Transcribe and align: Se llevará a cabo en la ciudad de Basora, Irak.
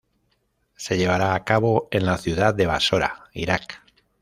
Se 0.77 0.97
llevará 0.97 1.35
a 1.35 1.43
cabo 1.43 1.87
en 1.91 2.07
la 2.07 2.17
ciudad 2.17 2.55
de 2.55 2.65
Basora, 2.65 3.25
Irak. 3.33 3.83